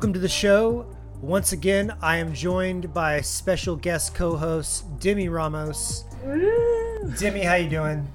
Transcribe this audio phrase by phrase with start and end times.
[0.00, 0.86] Welcome to the show.
[1.20, 6.04] Once again, I am joined by special guest co-host Demi Ramos.
[7.18, 8.08] Demi, how you doing?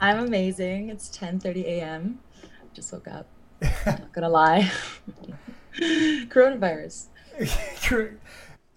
[0.00, 0.90] I'm amazing.
[0.90, 2.20] It's 10:30 a.m.
[2.72, 3.26] Just woke up.
[3.84, 4.70] Not gonna lie.
[5.76, 7.06] coronavirus.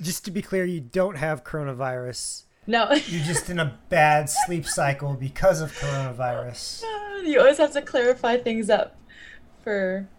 [0.02, 2.46] just to be clear, you don't have coronavirus.
[2.66, 2.92] No.
[3.06, 6.82] You're just in a bad sleep cycle because of coronavirus.
[7.24, 8.98] You always have to clarify things up
[9.64, 10.10] for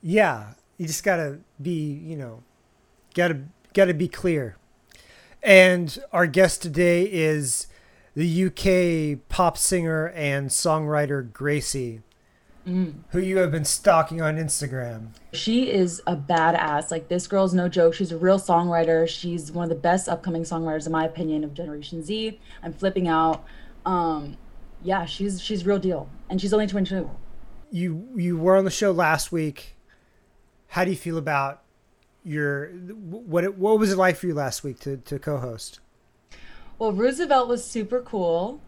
[0.00, 0.52] Yeah,
[0.82, 2.42] you just gotta be, you know,
[3.14, 4.56] gotta gotta be clear.
[5.40, 7.68] And our guest today is
[8.16, 12.02] the UK pop singer and songwriter Gracey,
[12.66, 12.94] Mm.
[13.10, 15.08] who you have been stalking on Instagram.
[15.32, 16.90] She is a badass.
[16.90, 17.94] Like this girl's no joke.
[17.94, 19.06] She's a real songwriter.
[19.08, 22.40] She's one of the best upcoming songwriters, in my opinion, of Generation Z.
[22.60, 23.44] I'm flipping out.
[23.86, 24.36] Um,
[24.82, 27.08] yeah, she's she's real deal, and she's only 22.
[27.70, 29.76] You you were on the show last week.
[30.72, 31.60] How do you feel about
[32.24, 35.80] your what it, what was it like for you last week to to co-host?
[36.78, 38.62] Well, Roosevelt was super cool.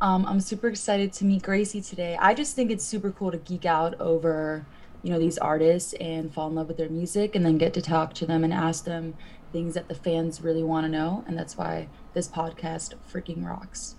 [0.00, 2.16] Um, I'm super excited to meet Gracey today.
[2.20, 4.64] I just think it's super cool to geek out over,
[5.02, 7.82] you know, these artists and fall in love with their music and then get to
[7.82, 9.14] talk to them and ask them
[9.50, 11.24] things that the fans really want to know.
[11.26, 13.96] And that's why this podcast freaking rocks.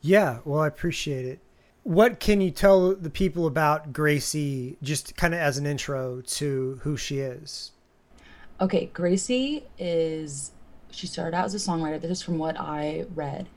[0.00, 1.40] Yeah, well, I appreciate it.
[1.84, 6.78] What can you tell the people about Gracey, just kind of as an intro to
[6.82, 7.72] who she is?
[8.60, 10.52] Okay, Gracey is,
[10.92, 12.00] she started out as a songwriter.
[12.00, 13.48] This is from what I read.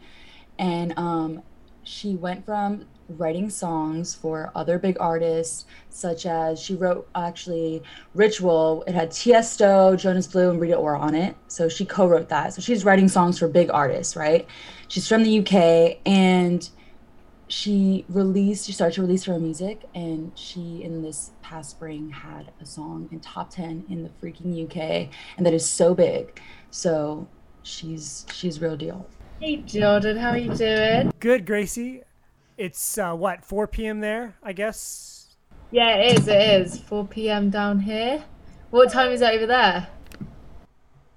[0.58, 1.44] And um,
[1.84, 7.84] she went from writing songs for other big artists, such as she wrote actually
[8.16, 8.84] Ritual.
[8.88, 11.36] It had Tiesto, Jonas Blue, and Rita Ora on it.
[11.48, 12.56] So she co wrote that.
[12.56, 14.48] So she's writing songs for big artists, right?
[14.88, 16.67] She's from the UK and
[17.48, 19.83] she released, she started to release her music.
[19.94, 24.64] And she, in this past spring, had a song in top 10 in the freaking
[24.66, 25.10] UK.
[25.38, 26.42] And that is so big.
[26.72, 27.28] So
[27.64, 29.08] she's she's real deal.
[29.39, 31.11] Hey Jordan, how are you doing?
[31.20, 32.04] Good, Gracey.
[32.58, 34.00] It's uh, what 4 p.m.
[34.00, 35.36] there, I guess.
[35.72, 36.28] Yeah, it is.
[36.28, 37.50] It is 4 p.m.
[37.50, 38.23] down here.
[38.70, 39.88] What time is that over there?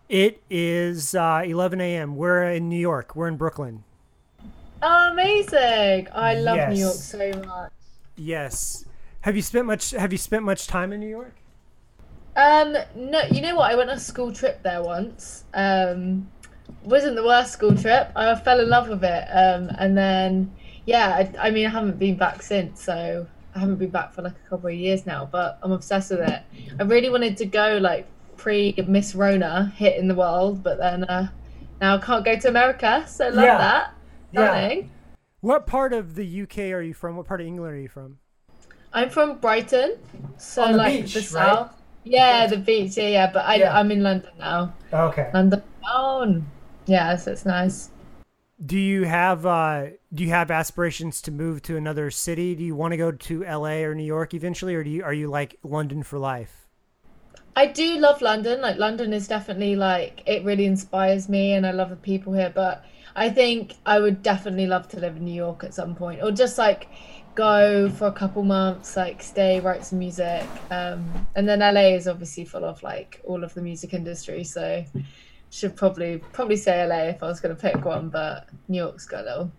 [0.08, 2.16] It is uh, 11 a.m.
[2.16, 3.14] We're in New York.
[3.14, 3.84] We're in Brooklyn.
[4.80, 6.08] Oh, amazing!
[6.14, 7.72] I love New York so much.
[8.16, 8.84] Yes.
[9.22, 9.90] Have you spent much?
[9.90, 11.34] Have you spent much time in New York?
[12.36, 13.70] Um, no, you know what?
[13.72, 15.44] I went on a school trip there once.
[15.54, 16.30] Um,
[16.84, 18.12] wasn't the worst school trip.
[18.14, 19.24] I fell in love with it.
[19.32, 20.52] Um, and then
[20.86, 24.22] yeah, I, I mean, I haven't been back since, so I haven't been back for
[24.22, 25.28] like a couple of years now.
[25.30, 26.42] But I'm obsessed with it.
[26.78, 28.06] I really wanted to go like
[28.36, 31.28] pre Miss Rona hit in the world, but then uh,
[31.80, 33.58] now I can't go to America, so love Yeah.
[33.58, 33.94] that.
[34.32, 34.52] Yeah.
[34.52, 34.90] Stunning.
[35.40, 37.16] What part of the UK are you from?
[37.16, 38.18] What part of England are you from?
[38.92, 39.98] I'm from Brighton,
[40.38, 41.46] so On the like beach, the right?
[41.46, 41.74] south.
[42.04, 42.96] Yeah, the beach.
[42.96, 43.30] Yeah, yeah.
[43.32, 43.78] But I, Yeah.
[43.78, 44.74] I'm in London now.
[44.92, 45.30] Okay.
[45.34, 46.46] London town.
[46.86, 47.90] Yeah, so it's nice.
[48.64, 52.54] Do you have uh, do you have aspirations to move to another city?
[52.54, 55.12] Do you want to go to LA or New York eventually, or do you are
[55.12, 56.66] you like London for life?
[57.56, 58.60] I do love London.
[58.60, 62.50] Like London is definitely like it really inspires me, and I love the people here.
[62.54, 62.84] But
[63.18, 66.30] I think I would definitely love to live in New York at some point, or
[66.30, 66.88] just like
[67.34, 70.46] go for a couple months, like stay, write some music.
[70.70, 74.84] Um, and then LA is obviously full of like all of the music industry, so
[75.50, 78.08] should probably probably say LA if I was going to pick one.
[78.08, 79.52] But New York's got a little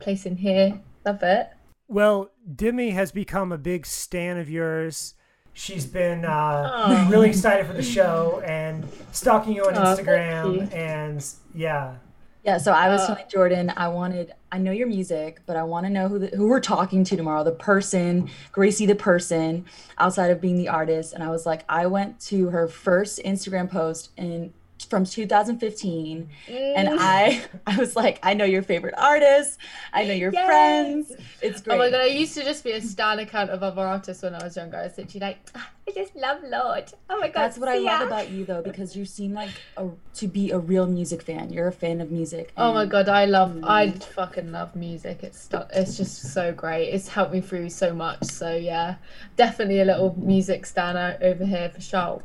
[0.00, 0.80] place in here.
[1.06, 1.50] Love it.
[1.86, 5.14] Well, Demi has become a big stan of yours.
[5.52, 7.08] She's been uh, Aw.
[7.08, 10.54] really excited for the show and stalking you on thank Instagram.
[10.54, 10.60] you.
[10.76, 11.24] And
[11.54, 11.94] yeah,
[12.44, 15.62] Yeah, so I was Uh, telling Jordan, I wanted, I know your music, but I
[15.62, 19.64] want to know who the, who we're talking to tomorrow, the person, Gracey, the person,
[19.96, 21.14] outside of being the artist.
[21.14, 24.52] And I was like, I went to her first Instagram post in
[24.90, 26.96] from 2015, and Mm.
[26.98, 29.58] I, I was like, I know your favorite artists,
[29.92, 31.12] I know your friends.
[31.40, 31.74] It's great.
[31.74, 34.34] Oh my god, I used to just be a stan account of other artists when
[34.34, 34.76] I was younger.
[34.76, 36.90] I was literally like, "Ah, I just love Lorde.
[37.10, 39.50] Oh my god, That's what I see love about you though, because you seem like
[39.76, 41.52] a, to be a real music fan.
[41.52, 42.52] You're a fan of music.
[42.56, 44.02] Oh my god, I love, I Mm.
[44.02, 45.22] fucking love music.
[45.22, 46.88] It's it's just so great.
[46.90, 48.24] It's helped me through so much.
[48.24, 48.96] So yeah,
[49.36, 52.22] definitely a little music stan over here for sure.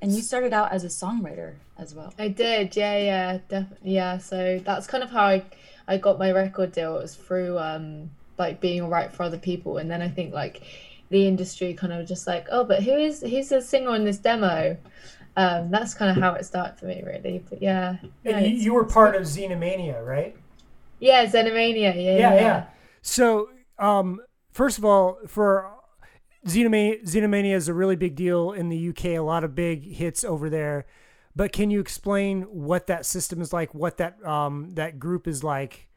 [0.00, 2.14] And you started out as a songwriter as well.
[2.18, 4.18] I did, yeah, yeah, definitely, yeah.
[4.18, 5.44] So that's kind of how I,
[5.88, 6.96] I got my record deal.
[6.96, 10.32] It was through um like being a writer for other people, and then I think
[10.32, 10.62] like
[11.10, 14.18] the industry kind of just like, oh, but who is who's the singer on this
[14.18, 14.76] demo?
[15.36, 17.42] Um, that's kind of how it started for me, really.
[17.48, 20.36] But yeah, yeah, and you, you were part of Xenomania, right?
[21.00, 22.64] yeah, Xenomania, yeah, yeah, yeah.
[23.02, 24.20] So, um,
[24.52, 25.70] first of all, for
[26.46, 29.04] Xenomania, Xenomania is a really big deal in the UK.
[29.06, 30.86] A lot of big hits over there.
[31.34, 33.74] But can you explain what that system is like?
[33.74, 35.88] What that um, that group is like?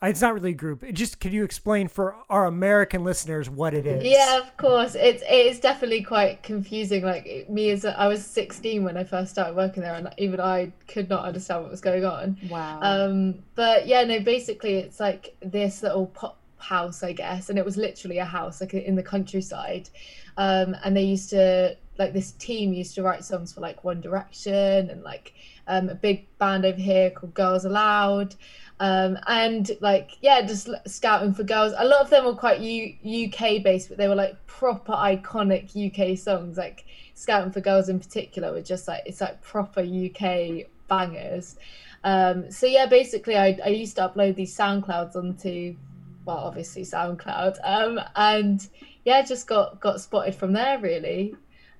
[0.00, 0.84] It's not really a group.
[0.84, 4.04] It just can you explain for our American listeners what it is?
[4.04, 4.94] Yeah, of course.
[4.94, 7.02] It's it is definitely quite confusing.
[7.02, 10.40] Like me as a, I was 16 when I first started working there, and even
[10.40, 12.38] I could not understand what was going on.
[12.48, 12.78] Wow.
[12.80, 14.20] Um, but yeah, no.
[14.20, 18.60] Basically, it's like this little pop house, I guess, and it was literally a house,
[18.60, 19.88] like in the countryside.
[20.36, 24.00] Um, and they used to like this team used to write songs for like One
[24.00, 25.34] Direction and like
[25.66, 28.34] um, a big band over here called Girls Aloud.
[28.80, 31.74] Um, and like yeah just scouting for girls.
[31.76, 35.74] A lot of them were quite U- uk based but they were like proper iconic
[35.74, 36.56] uk songs.
[36.56, 36.84] Like
[37.14, 41.56] scouting for girls in particular were just like it's like proper uk bangers.
[42.04, 45.74] Um, so yeah basically I, I used to upload these soundclouds onto
[46.28, 48.68] well obviously soundcloud um, and
[49.04, 51.34] yeah just got got spotted from there really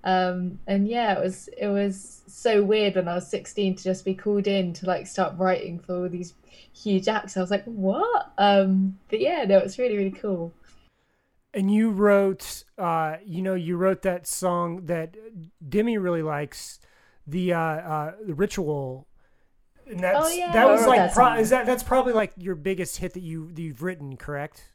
[0.05, 4.05] um, and yeah it was it was so weird when i was 16 to just
[4.05, 6.35] be called in to like start writing for all these
[6.83, 7.37] huge acts.
[7.37, 8.33] I was like, what?
[8.39, 10.53] Um, but yeah, no, it's really, really cool.
[11.55, 15.17] And you wrote, uh, you know, you wrote that song that
[15.67, 16.79] Demi really likes,
[17.27, 19.08] the uh, uh, the ritual.
[19.89, 22.55] And that's, oh yeah, that was like that pro- is that that's probably like your
[22.55, 24.71] biggest hit that you that you've written, correct?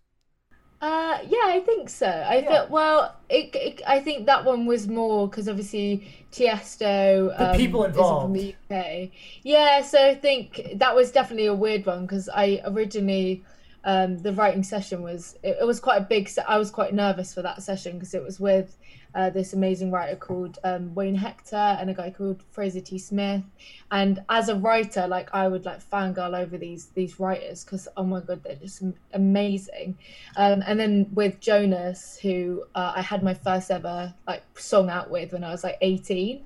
[0.84, 2.08] Uh, yeah, I think so.
[2.08, 2.50] I yeah.
[2.50, 3.16] felt well.
[3.30, 7.38] It, it, I think that one was more because obviously Tiesto.
[7.38, 8.26] The um, people involved.
[8.26, 9.12] From the UK.
[9.44, 13.46] Yeah, so I think that was definitely a weird one because I originally
[13.84, 16.30] um, the writing session was it, it was quite a big.
[16.48, 18.78] I was quite nervous for that session because it was with
[19.16, 22.98] uh, this amazing writer called um, Wayne Hector and a guy called Fraser T.
[22.98, 23.44] Smith.
[23.92, 28.04] And as a writer, like I would like fangirl over these these writers because oh
[28.04, 28.84] my god, they're just
[29.14, 29.98] amazing.
[30.38, 35.12] Um, and then with Jonas, who uh, I had my first ever like song out
[35.12, 36.44] with when I was like 18.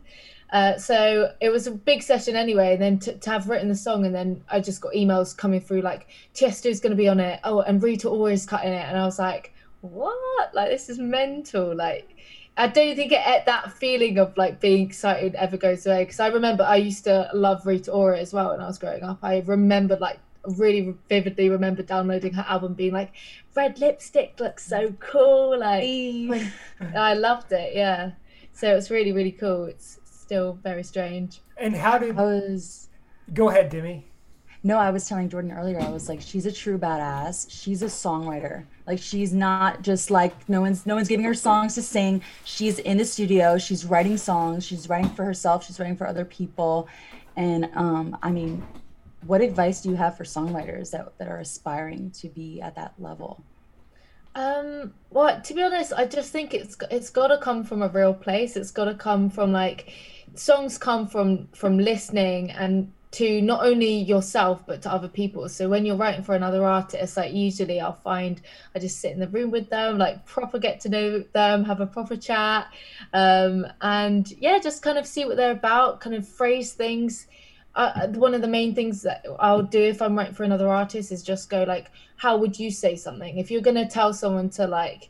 [0.51, 2.73] Uh, so it was a big session anyway.
[2.73, 5.59] And then to, to, have written the song, and then I just got emails coming
[5.59, 7.39] through like Tiesto's going to be on it.
[7.43, 10.53] Oh, and Rita Ora is cutting it, and I was like, what?
[10.53, 11.75] Like this is mental.
[11.75, 12.15] Like
[12.55, 16.27] I don't think it, that feeling of like being excited ever goes away because I
[16.27, 19.19] remember I used to love Rita Ora as well when I was growing up.
[19.21, 20.19] I remembered like
[20.55, 23.11] really vividly remember downloading her album being like
[23.53, 25.83] red lipstick looks so cool like
[26.95, 28.11] I loved it yeah
[28.53, 32.89] so it's really really cool it's still very strange and how did I was
[33.33, 34.05] go ahead Demi
[34.63, 37.47] no, I was telling Jordan earlier, I was like, she's a true badass.
[37.49, 38.65] She's a songwriter.
[38.85, 42.21] Like she's not just like no one's no one's giving her songs to sing.
[42.43, 46.25] She's in the studio, she's writing songs, she's writing for herself, she's writing for other
[46.25, 46.89] people.
[47.35, 48.65] And um, I mean,
[49.25, 52.93] what advice do you have for songwriters that, that are aspiring to be at that
[52.97, 53.43] level?
[54.35, 57.87] Um, well, to be honest, I just think it's it's got to come from a
[57.87, 58.57] real place.
[58.57, 59.93] It's got to come from like
[60.35, 65.47] songs come from from listening and to not only yourself but to other people.
[65.49, 68.41] So when you're writing for another artist like usually i'll find
[68.75, 71.79] i just sit in the room with them like proper get to know them have
[71.79, 72.67] a proper chat
[73.13, 77.27] um, and yeah just kind of see what they're about kind of phrase things.
[77.75, 81.11] Uh, one of the main things that i'll do if i'm writing for another artist
[81.11, 83.37] is just go like how would you say something?
[83.37, 85.09] If you're going to tell someone to like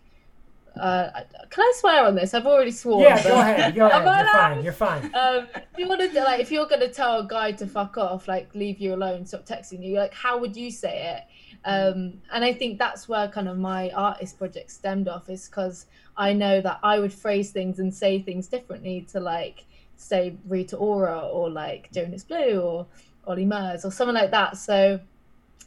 [0.79, 2.33] uh, can I swear on this?
[2.33, 3.03] I've already sworn.
[3.03, 3.75] Yeah, go ahead.
[3.75, 4.63] Go ahead.
[4.63, 5.01] You're fine.
[5.01, 5.15] You're fine.
[5.15, 7.97] Um, if you want to, like, if you're going to tell a guy to fuck
[7.97, 11.23] off, like, leave you alone, stop texting you, like, how would you say it?
[11.65, 15.87] Um, and I think that's where kind of my artist project stemmed off, is because
[16.15, 19.65] I know that I would phrase things and say things differently to like,
[19.95, 22.85] say, Rita Ora or like Jonas Blue or
[23.25, 24.57] Olly Murs or someone like that.
[24.57, 24.99] So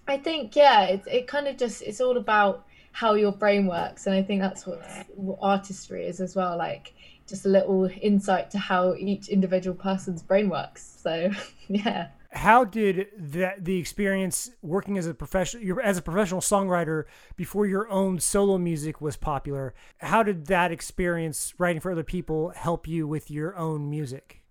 [0.08, 4.06] I think, yeah, it, it kind of just, it's all about how your brain works
[4.06, 4.82] and i think that's what,
[5.14, 6.94] what artistry is as well like
[7.26, 11.30] just a little insight to how each individual person's brain works so
[11.68, 12.08] yeah.
[12.32, 17.04] How did that the experience working as a professional as a professional songwriter
[17.34, 22.50] before your own solo music was popular how did that experience writing for other people
[22.50, 24.44] help you with your own music?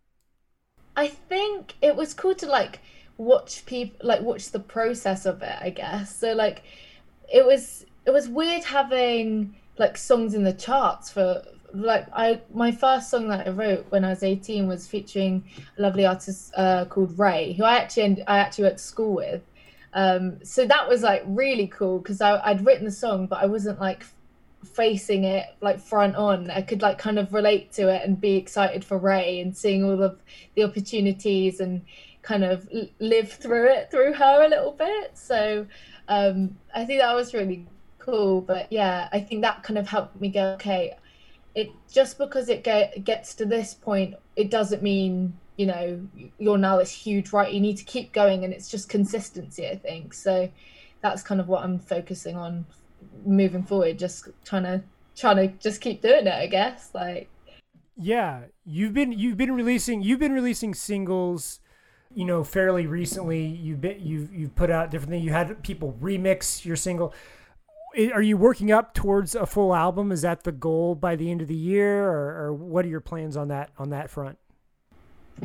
[0.97, 2.81] I think it was cool to like
[3.17, 6.13] watch people like watch the process of it i guess.
[6.15, 6.63] So like
[7.33, 12.71] it was it was weird having like songs in the charts for like I my
[12.71, 15.43] first song that I wrote when I was 18 was featuring
[15.77, 19.41] a lovely artist uh, called Raye, who I actually I actually went to school with.
[19.93, 23.79] Um, so that was like really cool because I'd written the song, but I wasn't
[23.79, 24.05] like
[24.63, 26.49] facing it like front on.
[26.51, 29.83] I could like kind of relate to it and be excited for Raye and seeing
[29.83, 30.19] all of
[30.55, 31.81] the opportunities and
[32.21, 32.67] kind of
[32.99, 35.17] live through it through her a little bit.
[35.17, 35.65] So
[36.07, 37.65] um, I think that was really
[38.09, 38.41] cool.
[38.41, 40.95] But yeah, I think that kind of helped me go, okay,
[41.55, 46.57] it just because it get, gets to this point, it doesn't mean you know you're
[46.57, 47.53] now this huge right.
[47.53, 49.67] You need to keep going, and it's just consistency.
[49.67, 50.49] I think so.
[51.01, 52.65] That's kind of what I'm focusing on
[53.25, 53.99] moving forward.
[53.99, 54.83] Just trying to
[55.15, 56.33] trying to just keep doing it.
[56.33, 57.29] I guess like
[57.97, 61.59] yeah, you've been you've been releasing you've been releasing singles
[62.15, 65.95] you know fairly recently you've been you've you've put out different things you had people
[66.01, 67.13] remix your single
[68.13, 70.11] are you working up towards a full album?
[70.11, 73.01] Is that the goal by the end of the year, or, or what are your
[73.01, 74.37] plans on that on that front?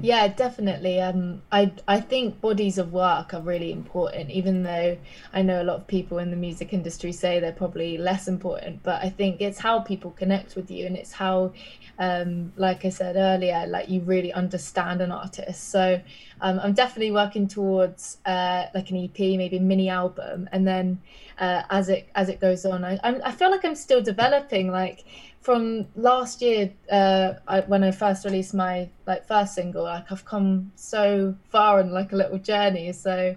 [0.03, 1.01] Yeah, definitely.
[1.01, 4.97] Um, I I think bodies of work are really important, even though
[5.33, 8.83] I know a lot of people in the music industry say they're probably less important.
[8.83, 11.53] But I think it's how people connect with you, and it's how,
[11.99, 15.71] um, like I said earlier, like you really understand an artist.
[15.71, 16.01] So
[16.41, 21.01] um, I'm definitely working towards uh, like an EP, maybe mini album, and then
[21.39, 24.71] uh, as it as it goes on, I I'm, I feel like I'm still developing.
[24.71, 25.05] Like
[25.41, 30.25] from last year uh, I, when I first released my like first single, like I've
[30.25, 32.93] come so far in like a little journey.
[32.93, 33.37] So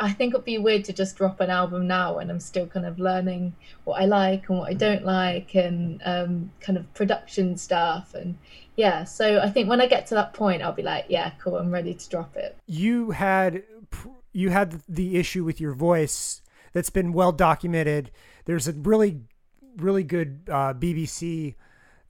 [0.00, 2.86] I think it'd be weird to just drop an album now when I'm still kind
[2.86, 7.56] of learning what I like and what I don't like and um, kind of production
[7.56, 8.36] stuff and
[8.76, 9.04] yeah.
[9.04, 11.70] So I think when I get to that point, I'll be like, yeah, cool, I'm
[11.70, 12.56] ready to drop it.
[12.66, 13.62] You had
[14.32, 18.10] you had the issue with your voice that's been well documented.
[18.44, 19.20] There's a really
[19.76, 21.54] really good uh, BBC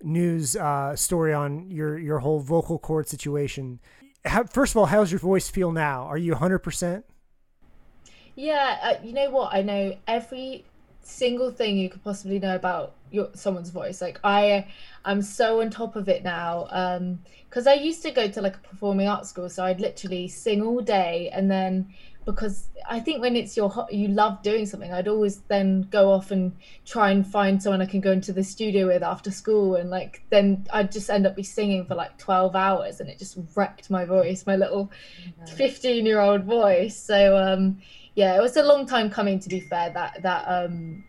[0.03, 3.81] news uh, story on your your whole vocal cord situation.
[4.25, 6.03] How, first of all, how's your voice feel now?
[6.05, 7.05] Are you 100%?
[8.37, 9.53] Yeah, uh, you know what?
[9.53, 10.65] I know every
[11.01, 14.03] single thing you could possibly know about your someone's voice.
[14.03, 14.67] Like I,
[15.05, 16.69] I'm so on top of it now.
[16.71, 20.29] Um, because I used to go to like a performing arts school, so I'd literally
[20.29, 21.95] sing all day, and then
[22.27, 26.31] because I think when it's your you love doing something, I'd always then go off
[26.33, 29.89] and try and find someone I can go into the studio with after school, and
[29.89, 33.39] like then I'd just end up be singing for like twelve hours, and it just
[33.55, 34.91] wrecked my voice, my little
[35.57, 36.97] fifteen-year-old voice.
[36.97, 37.81] So um,
[38.17, 39.39] yeah, it was a long time coming.
[39.39, 41.05] To be fair, that that um,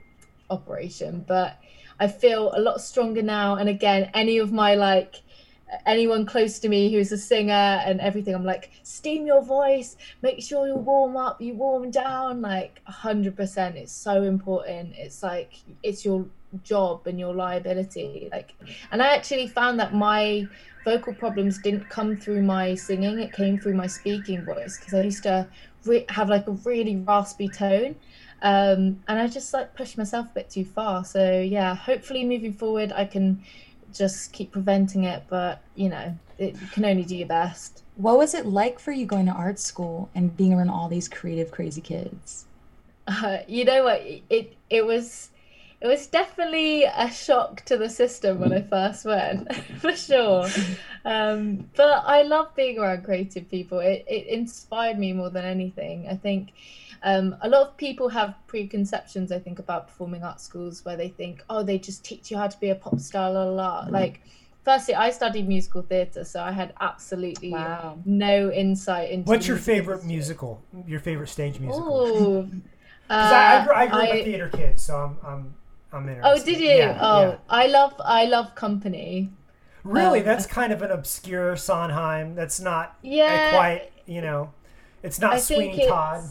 [0.50, 1.58] operation, but
[2.00, 3.56] I feel a lot stronger now.
[3.56, 5.16] And again, any of my like
[5.86, 10.42] anyone close to me who's a singer and everything i'm like steam your voice make
[10.42, 16.06] sure you warm up you warm down like 100% it's so important it's like it's
[16.06, 16.26] your
[16.64, 18.54] job and your liability like
[18.92, 20.48] and i actually found that my
[20.86, 25.02] vocal problems didn't come through my singing it came through my speaking voice because i
[25.02, 25.46] used to
[25.86, 27.96] re- have like a really raspy tone
[28.42, 32.54] um, and i just like pushed myself a bit too far so yeah hopefully moving
[32.54, 33.42] forward i can
[33.94, 37.84] just keep preventing it, but you know, it, you can only do your best.
[37.96, 41.08] What was it like for you going to art school and being around all these
[41.08, 42.46] creative, crazy kids?
[43.08, 44.02] Uh, you know what?
[44.30, 45.30] It it was
[45.80, 50.48] it was definitely a shock to the system when I first went, for sure.
[51.06, 53.80] Um, but I love being around creative people.
[53.80, 56.08] It it inspired me more than anything.
[56.10, 56.52] I think
[57.04, 61.10] um, a lot of people have preconceptions, I think, about performing arts schools where they
[61.10, 63.86] think, oh, they just teach you how to be a pop star, la la la.
[63.86, 63.92] Mm.
[63.92, 64.22] Like,
[64.66, 68.00] firstly, I studied musical theatre, so I had absolutely wow.
[68.04, 69.30] no insight into.
[69.30, 70.16] What's your favorite industry.
[70.16, 70.64] musical?
[70.88, 72.44] Your favorite stage musical?
[72.44, 72.62] Because
[73.12, 75.56] uh, I, I, grew, I grew up a theater kid, so I'm I'm
[75.92, 76.42] I'm interested.
[76.42, 76.70] Oh, did you?
[76.70, 77.36] Yeah, oh, yeah.
[77.50, 79.32] I love I love Company.
[79.84, 82.36] Really, um, that's kind of an obscure Sondheim.
[82.36, 84.52] That's not yeah, quite you know,
[85.04, 86.24] it's not I Sweeney Todd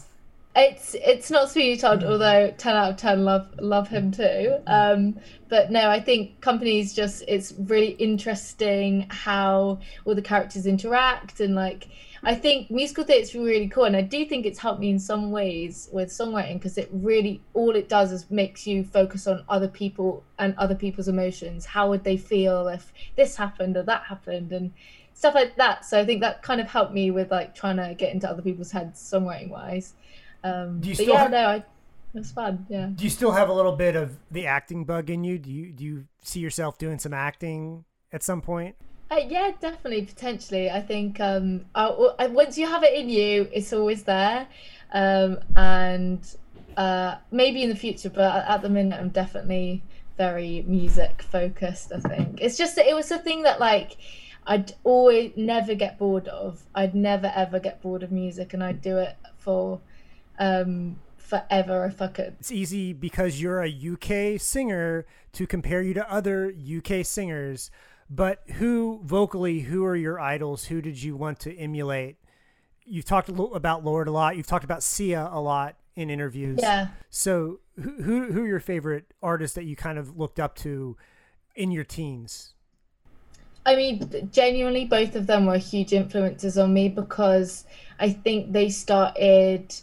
[0.56, 2.10] it's it's not Sweeney Todd, mm.
[2.10, 4.56] although ten out of ten love love him too.
[4.66, 11.40] Um, but no, I think Company's just it's really interesting how all the characters interact
[11.40, 11.88] and like
[12.26, 14.98] I think musical theatre is really cool, and I do think it's helped me in
[14.98, 19.44] some ways with songwriting because it really all it does is makes you focus on
[19.48, 21.64] other people and other people's emotions.
[21.64, 24.72] How would they feel if this happened or that happened, and
[25.14, 25.84] stuff like that.
[25.84, 28.42] So I think that kind of helped me with like trying to get into other
[28.42, 29.94] people's heads songwriting wise.
[30.44, 31.64] Um, do you still yeah, have, no, I, it
[32.12, 32.66] was fun.
[32.68, 32.90] Yeah.
[32.94, 35.38] Do you still have a little bit of the acting bug in you?
[35.38, 38.76] Do you do you see yourself doing some acting at some point?
[39.10, 40.68] Uh, yeah, definitely, potentially.
[40.68, 41.86] I think um, I,
[42.18, 44.48] I, once you have it in you, it's always there,
[44.92, 46.26] um, and
[46.76, 48.10] uh, maybe in the future.
[48.10, 49.84] But at the minute, I'm definitely
[50.16, 51.92] very music focused.
[51.92, 53.96] I think it's just it was a thing that like
[54.44, 56.64] I'd always never get bored of.
[56.74, 59.80] I'd never ever get bored of music, and I'd do it for
[60.40, 62.36] um, forever if I could.
[62.40, 67.70] It's easy because you're a UK singer to compare you to other UK singers.
[68.08, 70.66] But who vocally, who are your idols?
[70.66, 72.16] Who did you want to emulate?
[72.84, 74.36] You've talked about Lorde a lot.
[74.36, 76.58] You've talked about Sia a lot in interviews.
[76.62, 76.88] Yeah.
[77.10, 80.96] So who who, who are your favorite artists that you kind of looked up to
[81.56, 82.52] in your teens?
[83.64, 87.64] I mean, genuinely, both of them were huge influences on me because
[87.98, 89.74] I think they started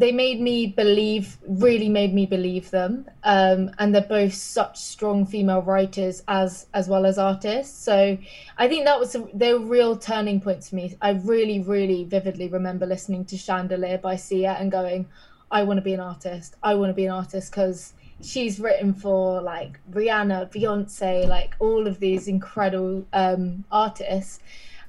[0.00, 5.26] they made me believe really made me believe them um, and they're both such strong
[5.26, 7.78] female writers as as well as artists.
[7.84, 8.16] So
[8.56, 10.96] i think that was were real turning points for me.
[11.02, 15.06] I really really vividly remember listening to chandelier by sia and going
[15.50, 16.56] i want to be an artist.
[16.62, 17.92] I want to be an artist because
[18.22, 24.40] she's written for like rihanna beyonce like all of these incredible um, artists.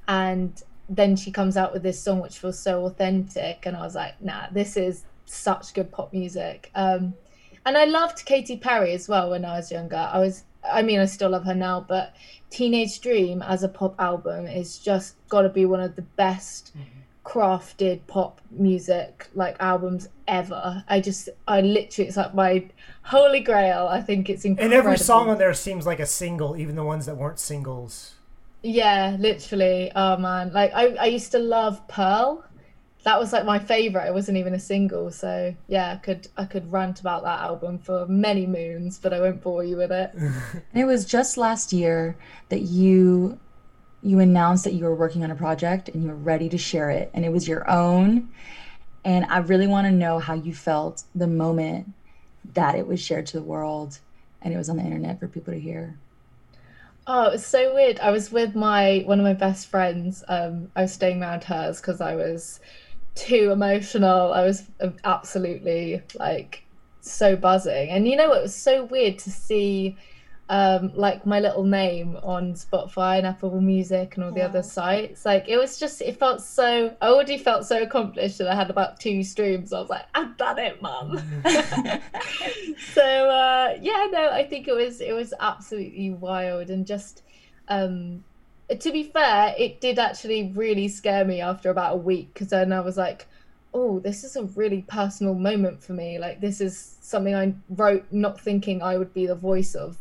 [0.08, 0.50] And
[0.88, 4.20] then she comes out with this song which feels so authentic and i was like
[4.20, 6.70] nah this is such good pop music.
[6.74, 7.14] Um,
[7.64, 9.96] and i loved katy perry as well when i was younger.
[9.96, 12.14] I was i mean i still love her now but
[12.50, 16.72] teenage dream as a pop album is just got to be one of the best
[16.76, 17.00] mm-hmm.
[17.24, 20.84] crafted pop music like albums ever.
[20.88, 22.68] I just i literally it's like my
[23.02, 23.88] holy grail.
[23.88, 26.84] I think it's incredible and every song on there seems like a single even the
[26.84, 28.14] ones that weren't singles
[28.62, 29.90] yeah, literally.
[29.94, 32.44] Oh man, like I, I used to love Pearl.
[33.04, 34.06] That was like my favorite.
[34.06, 37.78] It wasn't even a single, so yeah, I could I could rant about that album
[37.78, 40.14] for many moons, but I won't bore you with it.
[40.74, 42.16] it was just last year
[42.48, 43.38] that you
[44.02, 46.90] you announced that you were working on a project and you were ready to share
[46.90, 48.28] it, and it was your own.
[49.04, 51.92] And I really want to know how you felt the moment
[52.54, 53.98] that it was shared to the world
[54.40, 55.96] and it was on the internet for people to hear.
[57.06, 57.98] Oh, it's so weird.
[58.00, 60.22] I was with my one of my best friends.
[60.28, 62.60] Um, I was staying around hers because I was
[63.14, 64.32] too emotional.
[64.32, 64.64] I was
[65.04, 66.62] absolutely like
[67.00, 67.90] so buzzing.
[67.90, 69.96] And you know, it was so weird to see
[70.48, 74.46] um, like my little name on Spotify and Apple Music and all the yeah.
[74.46, 75.24] other sites.
[75.24, 76.94] Like it was just, it felt so.
[77.00, 79.72] I already felt so accomplished that I had about two streams.
[79.72, 81.16] I was like, I've done it, mum.
[82.92, 87.22] so uh, yeah, no, I think it was it was absolutely wild and just.
[87.68, 88.24] Um,
[88.80, 92.72] to be fair, it did actually really scare me after about a week because then
[92.72, 93.26] I was like,
[93.74, 96.18] oh, this is a really personal moment for me.
[96.18, 99.96] Like, this is something I wrote not thinking I would be the voice of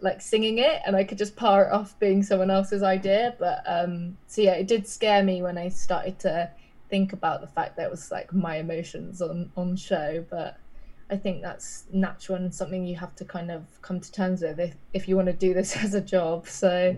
[0.00, 3.34] like singing it and I could just par it off being someone else's idea.
[3.38, 6.50] But um so yeah, it did scare me when I started to
[6.88, 10.24] think about the fact that it was like my emotions on on show.
[10.30, 10.58] But
[11.08, 14.58] I think that's natural and something you have to kind of come to terms with
[14.58, 16.48] if, if you want to do this as a job.
[16.48, 16.96] So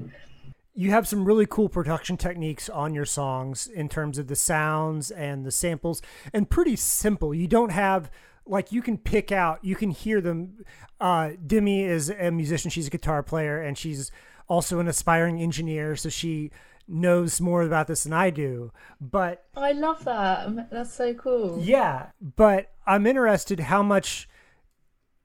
[0.74, 5.10] you have some really cool production techniques on your songs in terms of the sounds
[5.10, 6.00] and the samples
[6.32, 7.34] and pretty simple.
[7.34, 8.10] You don't have
[8.48, 10.64] like you can pick out, you can hear them.
[11.00, 14.10] Uh, Demi is a musician; she's a guitar player, and she's
[14.48, 15.96] also an aspiring engineer.
[15.96, 16.50] So she
[16.88, 18.72] knows more about this than I do.
[19.00, 20.70] But I love that.
[20.70, 21.60] That's so cool.
[21.62, 24.28] Yeah, but I'm interested how much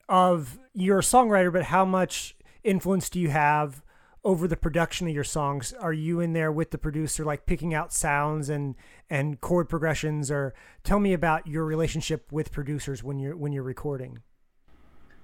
[0.10, 3.82] of you're a songwriter, but how much influence do you have
[4.24, 7.74] over the production of your songs are you in there with the producer like picking
[7.74, 8.76] out sounds and
[9.10, 10.32] and chord progressions?
[10.32, 14.20] Or tell me about your relationship with producers when you're when you're recording.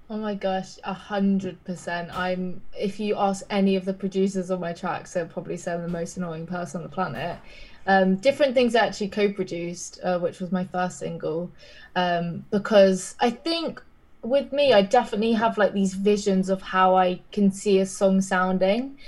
[0.08, 2.10] Oh my gosh a hundred percent.
[2.16, 5.82] I'm if you ask any of the producers on my tracks they'll probably say i'm
[5.82, 7.38] the most annoying person on the planet.
[7.86, 11.50] Um, different things actually co-produced uh, which was my first single
[11.96, 13.82] um, because i think
[14.22, 18.20] with me, I definitely have like these visions of how I can see a song
[18.20, 18.98] sounding,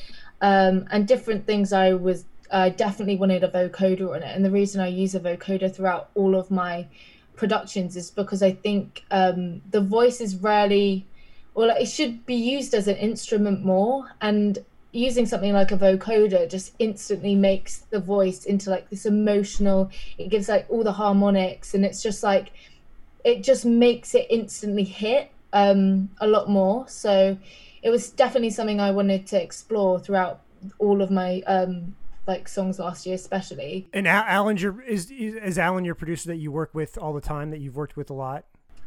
[0.40, 1.72] um, and different things.
[1.72, 5.20] I was I definitely wanted a vocoder on it, and the reason I use a
[5.20, 6.87] vocoder throughout all of my
[7.37, 11.07] productions is because I think um, the voice is rarely,
[11.55, 14.59] well, it should be used as an instrument more, and
[14.92, 19.90] using something like a vocoder just instantly makes the voice into like this emotional.
[20.18, 22.53] It gives like all the harmonics, and it's just like
[23.24, 26.87] it just makes it instantly hit um, a lot more.
[26.88, 27.37] So
[27.82, 30.40] it was definitely something I wanted to explore throughout
[30.78, 33.88] all of my um, like songs last year, especially.
[33.92, 37.50] And Alan, your is is Alan your producer that you work with all the time?
[37.50, 38.44] That you've worked with a lot?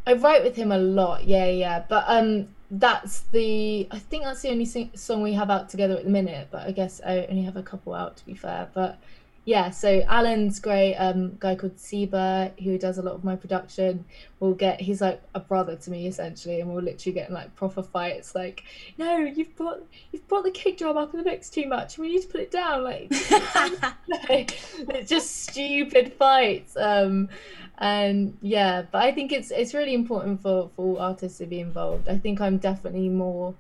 [0.07, 1.83] I write with him a lot, yeah, yeah.
[1.87, 5.97] But um, that's the I think that's the only sing- song we have out together
[5.97, 6.49] at the minute.
[6.51, 8.69] But I guess I only have a couple out to be fair.
[8.73, 8.99] But
[9.45, 10.95] yeah, so Alan's great.
[10.95, 14.03] Um, guy called Seba who does a lot of my production.
[14.39, 17.55] We'll get he's like a brother to me essentially, and we'll literally get in like
[17.55, 18.33] proper fights.
[18.33, 18.63] Like,
[18.97, 21.99] no, you've brought you've brought the kick drum up in the mix too much.
[21.99, 22.83] We need to put it down.
[22.83, 26.75] Like, it's just stupid fights.
[26.75, 27.29] Um,
[27.77, 31.59] and yeah, but I think it's it's really important for for all artists to be
[31.59, 32.09] involved.
[32.09, 33.53] I think I'm definitely more.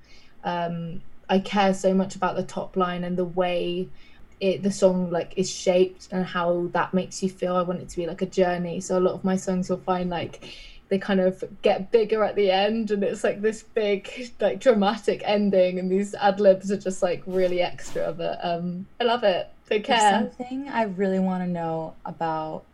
[0.43, 3.89] Um, I care so much about the top line and the way
[4.39, 7.55] it the song like is shaped and how that makes you feel.
[7.55, 8.81] I want it to be like a journey.
[8.81, 10.43] So a lot of my songs you'll find like
[10.89, 15.21] they kind of get bigger at the end and it's like this big like dramatic
[15.25, 19.49] ending and these ad libs are just like really extra but um i love it.
[19.67, 19.97] They care.
[19.97, 22.65] There's something i really want to know about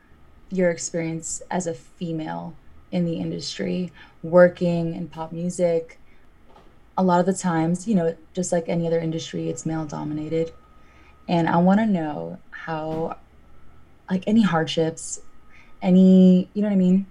[0.51, 2.53] your experience as a female
[2.91, 5.97] in the industry working in pop music.
[6.97, 10.51] A lot of the times you know just like any other industry it's male dominated
[11.31, 13.17] and i want to know how
[14.09, 15.19] like any hardships
[15.81, 17.07] any you know what i mean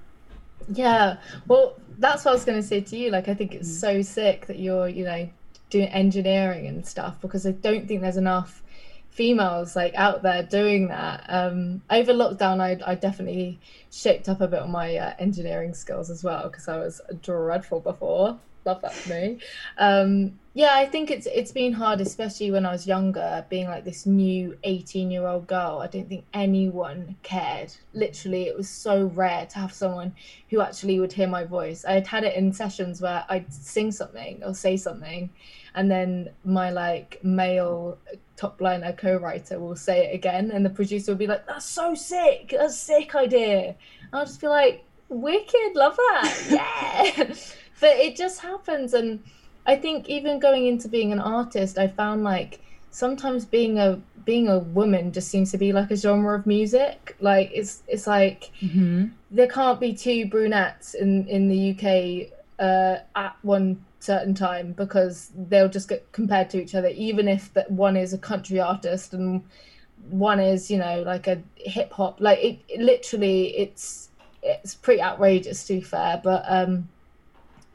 [0.72, 3.10] yeah, well, that's what I was going to say to you.
[3.10, 3.80] Like, I think it's mm.
[3.80, 5.28] so sick that you're, you know,
[5.68, 8.62] doing engineering and stuff because I don't think there's enough
[9.10, 11.24] females like out there doing that.
[11.28, 16.10] Um, over lockdown, I, I definitely shaped up a bit on my uh, engineering skills
[16.10, 18.38] as well because I was dreadful before.
[18.64, 19.38] Love that for me.
[19.78, 23.84] Um, yeah, I think it's it's been hard, especially when I was younger, being like
[23.84, 25.80] this new 18 year old girl.
[25.82, 27.72] I don't think anyone cared.
[27.94, 30.12] Literally, it was so rare to have someone
[30.50, 31.84] who actually would hear my voice.
[31.86, 35.30] I'd had it in sessions where I'd sing something or say something,
[35.74, 37.96] and then my like male
[38.36, 41.94] top liner co-writer will say it again, and the producer will be like, "That's so
[41.94, 42.50] sick!
[42.50, 43.76] That's a sick idea." And
[44.12, 47.34] I'll just be like, "Wicked, love that, yeah."
[47.80, 49.22] but it just happens, and
[49.66, 54.48] I think even going into being an artist, I found like sometimes being a being
[54.48, 57.16] a woman just seems to be like a genre of music.
[57.20, 59.06] Like it's it's like mm-hmm.
[59.30, 65.30] there can't be two brunettes in in the UK uh, at one certain time because
[65.34, 69.14] they'll just get compared to each other, even if that one is a country artist
[69.14, 69.42] and
[70.08, 72.20] one is you know like a hip hop.
[72.20, 74.10] Like it, it literally it's
[74.42, 76.88] it's pretty outrageous to be fair, but um,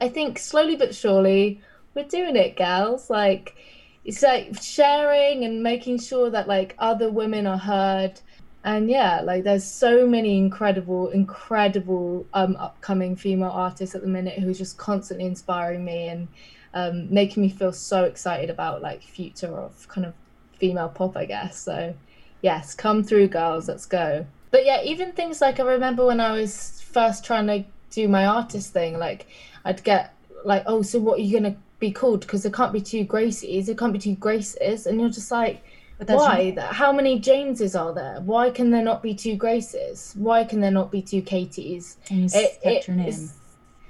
[0.00, 1.60] I think slowly but surely
[1.94, 3.10] we're doing it, gals.
[3.10, 3.56] Like
[4.04, 8.20] it's like sharing and making sure that like other women are heard.
[8.62, 14.38] And yeah, like there's so many incredible, incredible um, upcoming female artists at the minute
[14.38, 16.28] who's just constantly inspiring me and
[16.74, 20.14] um, making me feel so excited about like future of kind of
[20.58, 21.58] female pop, I guess.
[21.58, 21.94] So
[22.42, 23.68] yes, come through, girls.
[23.68, 24.26] Let's go.
[24.50, 28.26] But yeah, even things like I remember when I was first trying to do my
[28.26, 29.26] artist thing, like
[29.66, 32.80] I'd get like, oh, so what are you gonna be called because there can't be
[32.80, 35.62] two Gracies, there can't be two Graces, and you're just like,
[35.98, 36.54] why?
[36.56, 36.58] Right.
[36.58, 38.20] How many Jameses are there?
[38.20, 40.14] Why can there not be two Graces?
[40.16, 41.96] Why can there not be two Katies?
[42.10, 43.30] And you it, it, your name.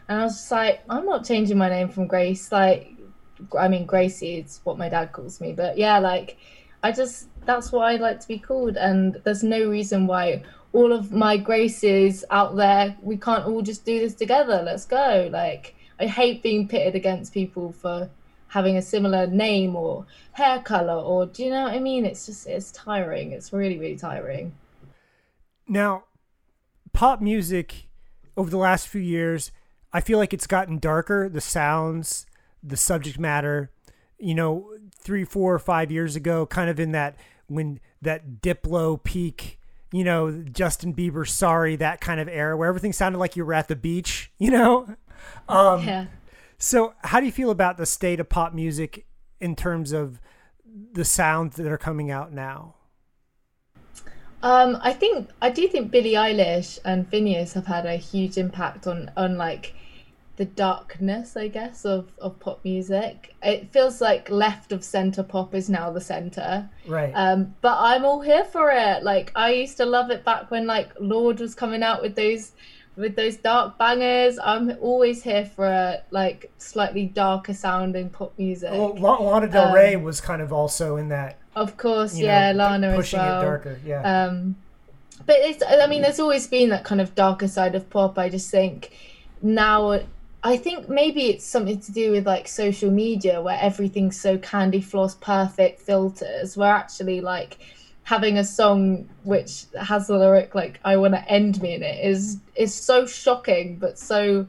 [0.08, 2.52] And I was just like, I'm not changing my name from Grace.
[2.52, 2.92] Like,
[3.58, 6.38] I mean, Gracey is what my dad calls me, but yeah, like,
[6.82, 10.92] I just that's what I'd like to be called, and there's no reason why all
[10.92, 14.62] of my Graces out there we can't all just do this together.
[14.64, 18.10] Let's go, like I hate being pitted against people for
[18.48, 22.04] having a similar name or hair color or do you know what I mean?
[22.04, 23.32] It's just it's tiring.
[23.32, 24.54] It's really really tiring.
[25.66, 26.04] Now,
[26.92, 27.88] pop music
[28.36, 29.50] over the last few years,
[29.92, 31.28] I feel like it's gotten darker.
[31.28, 32.26] The sounds,
[32.62, 33.70] the subject matter.
[34.18, 37.16] You know, three, four, or five years ago, kind of in that
[37.48, 39.58] when that Diplo peak
[39.92, 43.54] you know, Justin Bieber, sorry, that kind of era where everything sounded like you were
[43.54, 44.94] at the beach, you know?
[45.48, 46.06] Um, yeah.
[46.58, 49.06] So, how do you feel about the state of pop music
[49.40, 50.20] in terms of
[50.92, 52.74] the sounds that are coming out now?
[54.42, 58.86] Um, I think I do think Billie Eilish and Finneas have had a huge impact
[58.86, 59.74] on on like
[60.36, 63.34] the darkness, I guess, of, of pop music.
[63.42, 66.68] It feels like left of center pop is now the center.
[66.86, 67.12] Right.
[67.14, 69.02] Um, but I'm all here for it.
[69.02, 72.52] Like I used to love it back when like Lorde was coming out with those
[72.96, 74.38] with those dark bangers.
[74.42, 78.72] I'm always here for a like slightly darker sounding pop music.
[78.72, 81.38] Well, Lana Del Rey um, was kind of also in that.
[81.54, 83.40] Of course, yeah, know, Lana pushing as well.
[83.40, 84.24] it darker, yeah.
[84.26, 84.56] Um,
[85.24, 88.18] but it's, I mean, there's always been that kind of darker side of pop.
[88.18, 88.90] I just think
[89.40, 90.00] now,
[90.46, 94.80] I think maybe it's something to do with like social media where everything's so candy
[94.80, 96.56] floss perfect filters.
[96.56, 97.58] Where actually like
[98.04, 102.04] having a song which has the lyric like "I want to end me" in it
[102.04, 104.46] is is so shocking, but so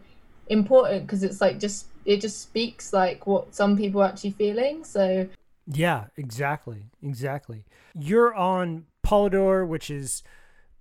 [0.50, 4.84] important because it's like just it just speaks like what some people are actually feeling.
[4.84, 5.28] So
[5.66, 7.66] yeah, exactly, exactly.
[7.96, 10.22] You're on Polydor, which is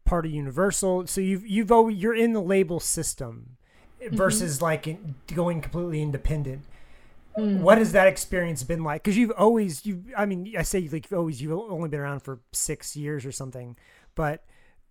[0.05, 3.56] part of Universal, so you've you've always you're in the label system.
[4.11, 4.65] Versus mm-hmm.
[4.65, 6.63] like in, going completely independent.
[7.39, 7.61] Mm.
[7.61, 9.03] What has that experience been like?
[9.03, 12.41] Because you've always, you, I mean, I say like always, you've only been around for
[12.53, 13.77] six years or something.
[14.15, 14.45] But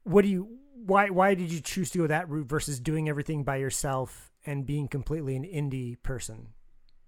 [0.03, 3.43] what do you, why, why did you choose to go that route versus doing everything
[3.43, 6.49] by yourself and being completely an indie person?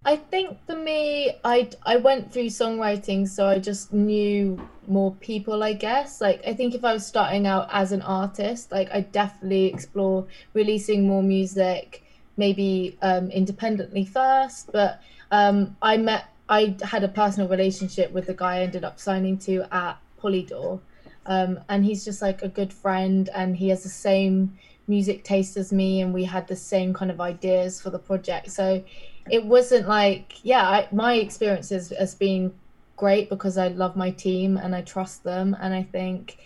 [0.04, 5.62] I think for me, I I went through songwriting, so I just knew more people.
[5.62, 9.00] I guess, like I think if I was starting out as an artist, like I
[9.00, 12.04] definitely explore releasing more music,
[12.36, 14.70] maybe um, independently first.
[14.72, 18.98] But um, I met, I had a personal relationship with the guy I ended up
[19.00, 20.80] signing to at Polydor,
[21.26, 24.56] um, and he's just like a good friend, and he has the same
[24.86, 28.50] music taste as me, and we had the same kind of ideas for the project.
[28.50, 28.82] So
[29.30, 32.52] it wasn't like yeah I, my experience has, been
[32.96, 35.56] great because i love my team and i trust them.
[35.60, 36.38] And i think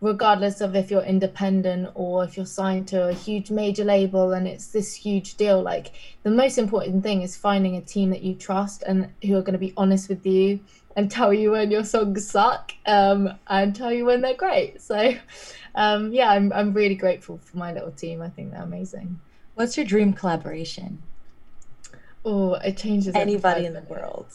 [0.00, 4.48] regardless of if you're independent or if you're signed to a huge major label and
[4.48, 8.34] it's this huge deal like the most important thing is finding a team that you
[8.34, 10.58] trust and who are going to be honest with you
[10.96, 14.80] and tell you when your songs suck um, and tell you when they're great.
[14.80, 15.14] So
[15.74, 18.22] um, yeah I'm, I'm really grateful for my little team.
[18.22, 19.20] I think they're amazing.
[19.54, 21.02] What's your dream collaboration
[22.24, 24.28] Oh, it changes anybody in the world.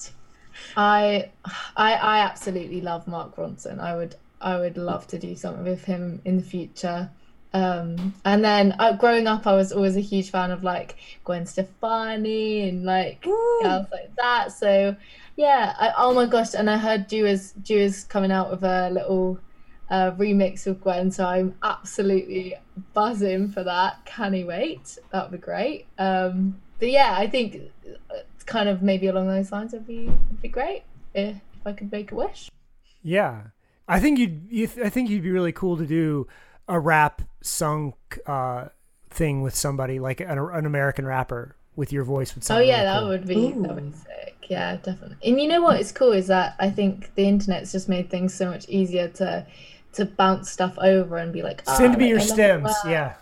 [0.75, 1.29] I,
[1.75, 3.79] I, I absolutely love Mark Ronson.
[3.79, 7.09] I would, I would love to do something with him in the future.
[7.53, 11.45] Um, and then uh, growing up, I was always a huge fan of like Gwen
[11.45, 14.51] Stefani and like girls like that.
[14.51, 14.95] So
[15.37, 16.53] yeah, I, oh my gosh!
[16.53, 19.39] And I heard Dua's Dua's coming out with a little
[19.89, 22.55] uh, remix with Gwen, so I'm absolutely
[22.93, 24.03] buzzing for that.
[24.05, 24.97] Can he wait?
[25.11, 25.85] That would be great.
[25.97, 30.41] Um, but yeah, I think it's kind of maybe along those lines would be would
[30.41, 30.83] be great
[31.13, 32.49] if, if I could make a wish.
[33.03, 33.43] Yeah,
[33.87, 36.27] I think you'd you th- I think you'd be really cool to do
[36.67, 37.93] a rap sung
[38.25, 38.69] uh,
[39.09, 42.61] thing with somebody like an, an, American rapper with your voice would sound.
[42.61, 43.09] Oh yeah, really that cool.
[43.09, 43.61] would be Ooh.
[43.63, 44.35] that would be sick.
[44.49, 45.17] Yeah, definitely.
[45.23, 48.33] And you know what is cool is that I think the internet's just made things
[48.33, 49.45] so much easier to
[49.93, 52.73] to bounce stuff over and be like, oh, send ah, me like, your stems.
[52.85, 53.15] Yeah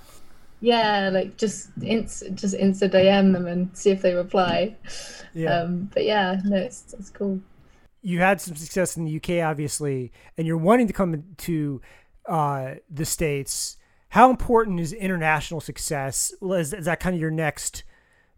[0.64, 4.74] yeah like just ins just insta dm them and see if they reply.
[5.34, 5.60] Yeah.
[5.60, 7.42] Um, but yeah no it's, it's cool.
[8.02, 11.82] You had some success in the uk obviously and you're wanting to come to
[12.30, 13.76] uh, the states.
[14.10, 16.34] How important is international success?
[16.42, 17.84] Is, is that kind of your next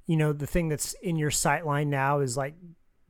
[0.08, 2.56] you know the thing that's in your sight line now is like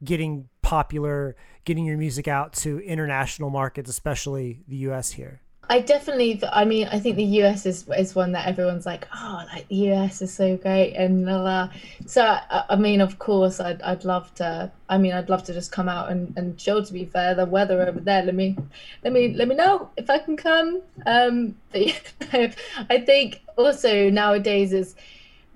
[0.03, 6.41] getting popular getting your music out to international markets especially the us here I definitely,
[6.51, 9.91] I mean, I think the US is is one that everyone's like, oh, like the
[9.91, 11.69] US is so great and la la.
[12.05, 14.71] So, I, I, mean, of course, I'd I'd love to.
[14.89, 16.83] I mean, I'd love to just come out and, and show.
[16.83, 18.23] To be fair, the weather over there.
[18.23, 18.57] Let me,
[19.03, 20.81] let me, let me know if I can come.
[21.05, 24.95] Um, I think also nowadays is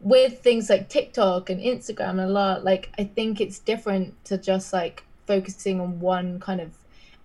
[0.01, 2.63] with things like TikTok and Instagram and a lot.
[2.63, 6.71] Like, I think it's different to just like focusing on one kind of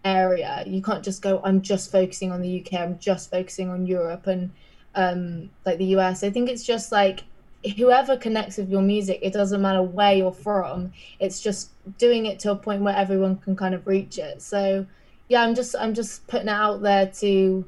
[0.05, 0.63] area.
[0.67, 4.27] You can't just go, I'm just focusing on the UK, I'm just focusing on Europe
[4.27, 4.51] and
[4.95, 6.23] um, like the US.
[6.23, 7.25] I think it's just like
[7.77, 10.93] whoever connects with your music, it doesn't matter where you're from.
[11.19, 14.43] It's just doing it to a point where everyone can kind of reach it.
[14.43, 14.87] So
[15.29, 17.65] yeah, I'm just I'm just putting it out there to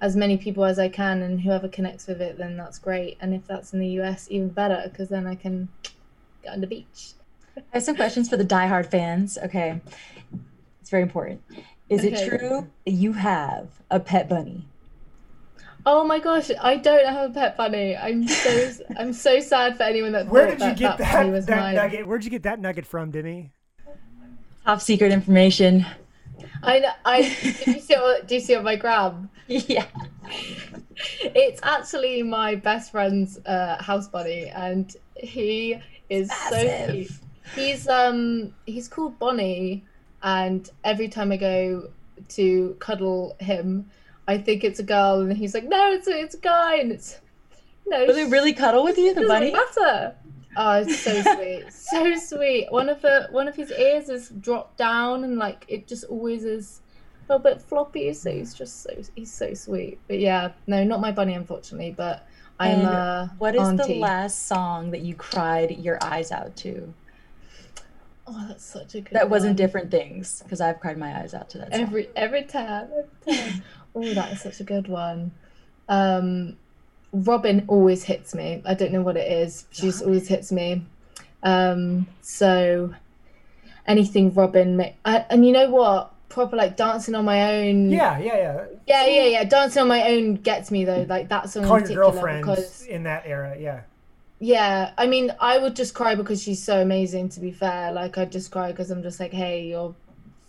[0.00, 3.18] as many people as I can, and whoever connects with it, then that's great.
[3.20, 5.68] And if that's in the US, even better, because then I can
[6.42, 7.12] get on the beach.
[7.56, 9.36] I have some questions for the diehard fans.
[9.44, 9.80] Okay,
[10.80, 11.42] it's very important.
[11.90, 12.14] Is okay.
[12.14, 14.64] it true you have a pet bunny?
[15.84, 17.96] Oh my gosh, I don't have a pet bunny.
[17.96, 20.28] I'm so I'm so sad for anyone that.
[20.28, 22.06] Where did you get that, that, that nugget?
[22.06, 23.50] Where'd you get that nugget from, Demi?
[24.64, 25.84] Top secret information.
[26.62, 27.22] I I
[27.64, 29.30] do you see what, do you see what my gram?
[29.48, 29.86] Yeah.
[31.22, 35.76] It's actually my best friend's uh, house bunny, and he
[36.08, 37.10] is so cute.
[37.56, 39.84] He's um he's called Bonnie,
[40.22, 41.90] and every time I go
[42.28, 43.90] to cuddle him,
[44.28, 46.92] I think it's a girl, and he's like, "No, it's a, it's a guy," and
[46.92, 47.20] it's
[47.86, 48.06] no.
[48.06, 49.52] Do they really cuddle with you, the bunny?
[49.52, 50.14] Matter.
[50.56, 52.70] Oh, it's so sweet, so sweet.
[52.70, 56.44] One of the one of his ears is dropped down, and like it just always
[56.44, 56.80] is
[57.28, 58.12] a little bit floppy.
[58.12, 59.98] So he's just so he's so sweet.
[60.06, 61.94] But yeah, no, not my bunny, unfortunately.
[61.96, 62.26] But
[62.58, 62.80] I'm.
[62.80, 63.94] a what is auntie.
[63.94, 66.92] the last song that you cried your eyes out to?
[68.32, 69.12] Oh, that's such a good.
[69.12, 71.72] That wasn't different things because I've cried my eyes out to that.
[71.72, 71.80] Song.
[71.82, 72.88] Every every time,
[73.26, 73.62] every time.
[73.94, 75.32] oh, that is such a good one.
[75.88, 76.56] Um,
[77.12, 78.62] Robyn always hits me.
[78.64, 79.66] I don't know what it is.
[79.72, 80.84] She just always hits me.
[81.42, 82.94] Um, so
[83.86, 86.14] anything Robyn, I, and you know what?
[86.28, 87.90] Proper like dancing on my own.
[87.90, 88.64] Yeah, yeah, yeah.
[88.86, 89.44] Yeah, yeah, yeah.
[89.44, 91.04] Dancing on my own gets me though.
[91.08, 91.90] Like that song Call in.
[91.90, 93.80] Your girlfriend because in that era, yeah.
[94.42, 97.28] Yeah, I mean, I would just cry because she's so amazing.
[97.30, 99.94] To be fair, like I'd just cry because I'm just like, hey, you're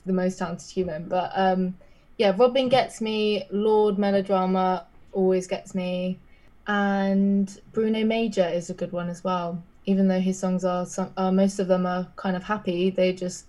[0.05, 1.09] the most talented human.
[1.09, 1.75] But um,
[2.17, 3.43] yeah, Robyn gets me.
[3.51, 6.19] Lorde melodrama always gets me,
[6.67, 9.61] and Bruno Major is a good one as well.
[9.85, 13.11] even though his songs are some, uh, most of them are kind of happy, they
[13.11, 13.45] just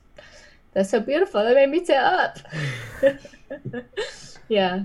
[0.72, 1.44] they're so beautiful.
[1.44, 2.38] They made me tear up.
[4.48, 4.84] yeah.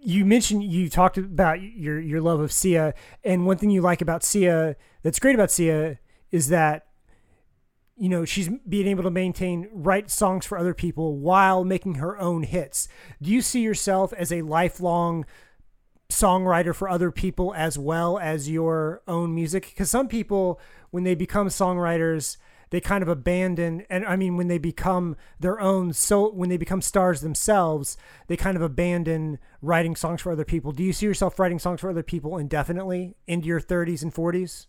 [0.00, 4.00] You mentioned you talked about your your love of Sia, and one thing you like
[4.00, 5.98] about Sia that's great about Sia
[6.32, 6.86] is that
[7.96, 12.18] you know she's being able to maintain write songs for other people while making her
[12.18, 12.88] own hits.
[13.22, 15.24] Do you see yourself as a lifelong
[16.10, 19.66] songwriter for other people as well as your own music?
[19.68, 20.58] Because some people,
[20.90, 22.36] when they become songwriters,
[22.70, 26.56] they kind of abandon and i mean when they become their own so when they
[26.56, 31.06] become stars themselves they kind of abandon writing songs for other people do you see
[31.06, 34.66] yourself writing songs for other people indefinitely into your 30s and 40s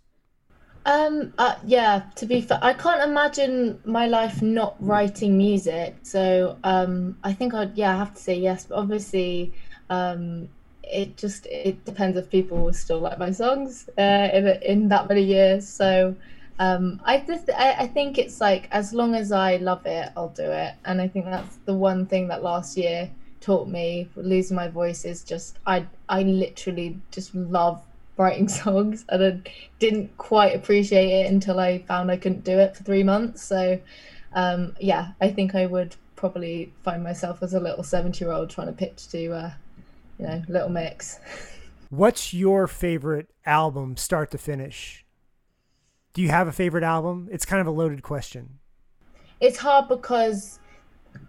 [0.86, 6.58] um uh, yeah to be fair i can't imagine my life not writing music so
[6.64, 9.52] um i think i'd yeah i have to say yes but obviously
[9.90, 10.48] um
[10.84, 15.24] it just it depends if people still like my songs uh, in in that many
[15.24, 16.16] years so
[16.58, 20.30] um, I just I, I think it's like as long as I love it, I'll
[20.30, 23.10] do it, and I think that's the one thing that last year
[23.42, 24.08] taught me.
[24.16, 27.82] Losing my voice is just I I literally just love
[28.18, 32.76] writing songs, and I didn't quite appreciate it until I found I couldn't do it
[32.76, 33.44] for three months.
[33.44, 33.80] So
[34.34, 38.74] um, yeah, I think I would probably find myself as a little seventy-year-old trying to
[38.74, 39.52] pitch to uh,
[40.20, 41.20] you know Little Mix.
[41.90, 45.06] What's your favorite album, start to finish?
[46.14, 47.30] Do you have a favorite album?
[47.32, 48.60] It's kind of a loaded question.
[49.40, 50.60] It's hard because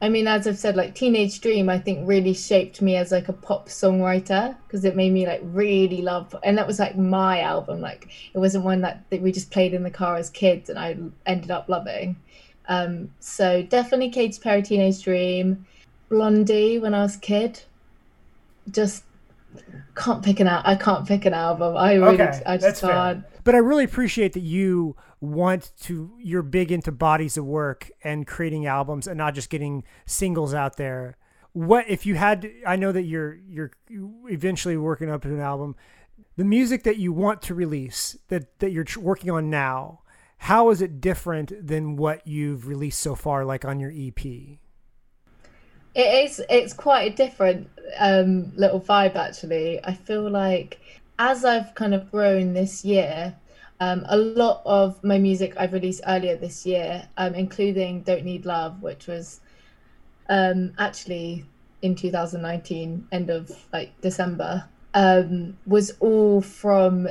[0.03, 3.29] I mean, as I've said, like Teenage Dream, I think really shaped me as like
[3.29, 7.41] a pop songwriter because it made me like really love, and that was like my
[7.41, 7.81] album.
[7.81, 10.79] Like it wasn't one that, that we just played in the car as kids, and
[10.79, 12.17] I ended up loving.
[12.69, 15.67] Um, so definitely Katy Perry, Teenage Dream,
[16.09, 17.63] Blondie when I was a kid.
[18.71, 19.05] Just
[19.95, 20.67] can't pick an out.
[20.67, 21.77] I can't pick an album.
[21.77, 23.23] I really, okay, I just can't.
[23.23, 23.41] Fair.
[23.45, 26.13] But I really appreciate that you want to.
[26.19, 30.77] You're big into bodies of work and creating albums, and not just getting singles out
[30.77, 31.17] there.
[31.53, 32.51] What if you had?
[32.67, 33.71] I know that you're you're
[34.29, 35.77] eventually working up to an album.
[36.37, 40.01] The music that you want to release, that that you're working on now,
[40.39, 44.25] how is it different than what you've released so far, like on your EP?
[44.25, 44.59] It
[45.95, 46.43] is.
[46.51, 49.83] It's quite a different um, little vibe, actually.
[49.83, 50.79] I feel like
[51.19, 53.35] as I've kind of grown this year,
[53.81, 58.47] um, a lot of my music I've released earlier this year, um, including "Don't Need
[58.47, 59.41] Love," which was
[60.29, 61.45] um, actually
[61.83, 67.09] in 2019, end of like December, um, was all from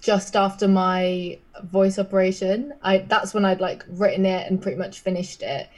[0.00, 2.74] just after my voice operation.
[2.82, 5.68] I that's when i'd like written it and pretty much finished it.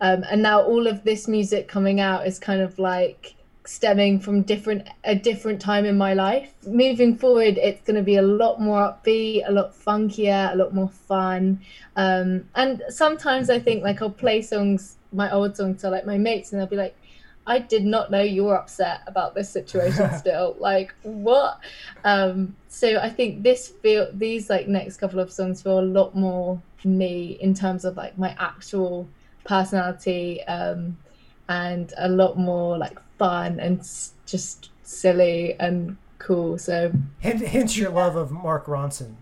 [0.00, 3.34] Um, and now all of this music coming out is kind of like
[3.68, 8.16] stemming from different a different time in my life moving forward it's going to be
[8.16, 11.60] a lot more upbeat a lot funkier a lot more fun
[11.96, 16.16] um, and sometimes i think like i'll play songs my old songs to like my
[16.16, 16.96] mates and they'll be like
[17.50, 20.54] I did not know you were upset about this situation still.
[20.58, 21.58] like what?
[22.04, 26.14] Um, so I think this feel these like next couple of songs feel a lot
[26.14, 29.08] more me in terms of like my actual
[29.44, 30.98] personality um,
[31.48, 33.86] and a lot more like fun and
[34.26, 36.58] just silly and cool.
[36.58, 39.14] So hence your love of Mark Ronson.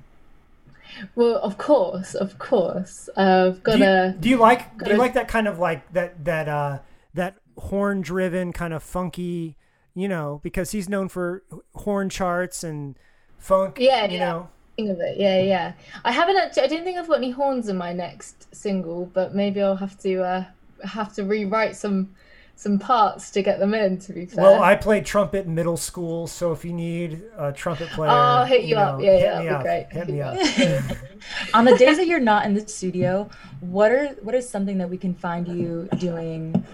[1.15, 3.09] Well, of course, of course.
[3.17, 4.15] I've got a.
[4.19, 4.79] Do you like?
[4.79, 6.79] Do you like that kind of like that that uh
[7.15, 9.57] that horn driven kind of funky
[9.95, 11.43] you know because he's known for
[11.75, 12.97] horn charts and
[13.39, 14.19] funk yeah you yeah.
[14.19, 15.73] know of it yeah yeah
[16.05, 19.35] i haven't actually i don't think i've got any horns in my next single but
[19.35, 20.45] maybe i'll have to uh
[20.85, 22.15] have to rewrite some
[22.57, 24.43] some parts to get them in to be fair.
[24.43, 28.45] Well i played trumpet in middle school so if you need a trumpet player i'll
[28.45, 29.87] hit you, you know, up yeah yeah that'd be great.
[29.91, 30.97] Hit, hit me up, up.
[31.55, 33.29] on the days that you're not in the studio
[33.61, 36.65] what are what is something that we can find you doing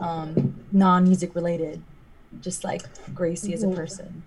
[0.00, 1.82] um, non-music related,
[2.40, 4.22] just like Gracey as a person.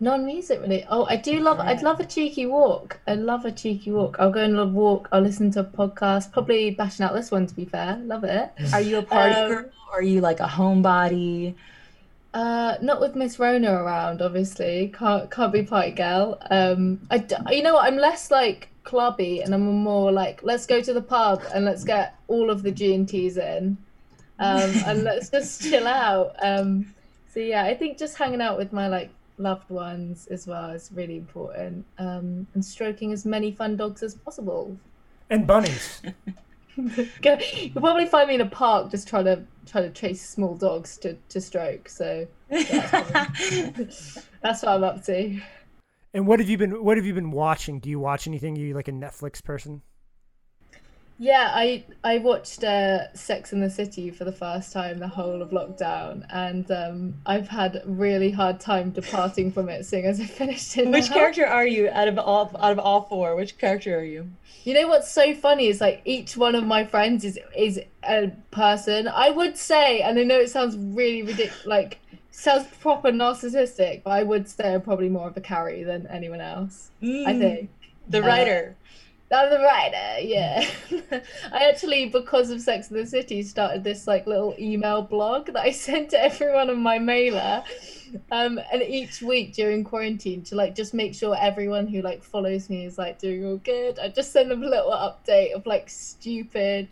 [0.00, 0.84] Non-music really.
[0.88, 1.60] Oh, I do love.
[1.60, 2.98] I'd love a cheeky walk.
[3.06, 4.16] I love a cheeky walk.
[4.18, 5.08] I'll go and a walk.
[5.12, 6.32] I'll listen to a podcast.
[6.32, 7.46] Probably bashing out this one.
[7.46, 8.50] To be fair, love it.
[8.72, 9.64] Are you a party um, girl?
[9.92, 11.54] Are you like a homebody?
[12.32, 14.92] Uh, not with Miss Rona around, obviously.
[14.96, 16.38] Can't can't be party girl.
[16.50, 17.84] Um, I you know what?
[17.84, 21.84] I'm less like clubby, and I'm more like let's go to the pub and let's
[21.84, 23.76] get all of the G and T's in
[24.40, 26.34] um, and let's just chill out.
[26.42, 26.94] Um,
[27.32, 29.10] so yeah, I think just hanging out with my like
[29.40, 34.14] loved ones as well is really important, um, and stroking as many fun dogs as
[34.14, 34.76] possible.
[35.30, 36.02] And bunnies.
[36.76, 40.96] You'll probably find me in a park just trying to try to chase small dogs
[40.98, 41.88] to, to stroke.
[41.88, 45.40] So that's, that's what I'm up to.
[46.14, 47.78] And what have you been what have you been watching?
[47.80, 48.56] Do you watch anything?
[48.56, 49.82] Are you like a Netflix person?
[51.22, 55.42] Yeah, I I watched uh, Sex in the City for the first time the whole
[55.42, 60.24] of lockdown, and um, I've had really hard time departing from it, seeing as I
[60.24, 60.88] finished it.
[60.88, 61.16] Which now.
[61.16, 63.36] character are you out of all out of all four?
[63.36, 64.30] Which character are you?
[64.64, 68.28] You know what's so funny is like each one of my friends is is a
[68.50, 69.06] person.
[69.06, 71.98] I would say, and I know it sounds really ridiculous, like
[72.30, 76.40] sounds proper narcissistic, but I would say I'm probably more of a Carrie than anyone
[76.40, 76.92] else.
[77.02, 77.70] I Mm, think.
[78.08, 78.76] the Uh, writer.
[79.32, 80.68] I'm the writer, yeah.
[81.52, 85.56] I actually, because of Sex in the City, started this like little email blog that
[85.56, 87.62] I sent to everyone on my mailer.
[88.32, 92.68] Um, and each week during quarantine to like just make sure everyone who like follows
[92.68, 94.00] me is like doing all good.
[94.00, 96.88] I just send them a little update of like stupid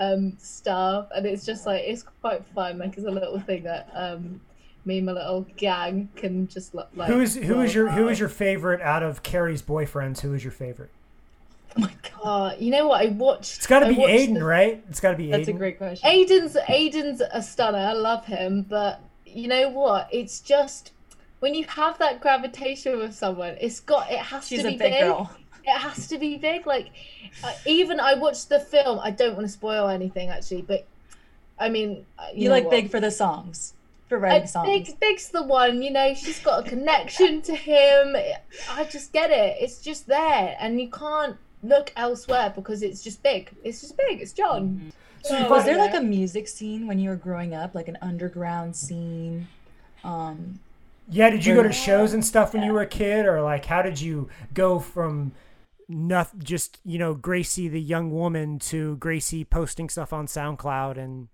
[0.00, 2.78] um stuff and it's just like it's quite fun.
[2.78, 4.40] Like it's a little thing that um
[4.86, 8.12] me and my little gang can just like who is who is your who out.
[8.12, 10.20] is your favorite out of Carrie's boyfriends?
[10.20, 10.90] Who is your favorite?
[11.76, 14.44] Oh my god, Uh, you know what I watched It's got to be Aiden, the-
[14.44, 14.82] right?
[14.88, 15.30] It's got to be Aiden.
[15.32, 16.08] that's a great question.
[16.08, 17.78] Aiden's Aiden's a stunner.
[17.78, 20.08] I love him, but you know what?
[20.12, 20.92] It's just
[21.40, 24.76] when you have that gravitation with someone, it's got it has She's to a be
[24.78, 25.02] big big.
[25.02, 25.30] girl.
[25.66, 26.66] It has to be big.
[26.66, 26.90] Like
[27.42, 28.98] uh, even I watched the film.
[29.02, 30.86] I don't want to spoil anything actually, but
[31.58, 32.70] I mean, uh, you, You, know like what?
[32.72, 33.74] big for the songs,
[34.08, 34.68] for Uh, writing songs.
[34.68, 36.12] Big, Big's the one, you know.
[36.14, 38.14] She's got a connection to him.
[38.70, 39.56] I just get it.
[39.60, 43.50] It's just there, and you can't look elsewhere because it's just big.
[43.64, 44.20] It's just big.
[44.20, 44.92] It's John.
[45.24, 47.88] So Oh, Was find- there like a music scene when you were growing up, like
[47.88, 49.48] an underground scene?
[50.04, 50.60] Um,
[51.08, 53.64] yeah, did you go to shows and stuff when you were a kid, or like
[53.64, 55.32] how did you go from
[55.88, 61.28] nothing, just you know, Gracey the young woman to Gracey posting stuff on SoundCloud and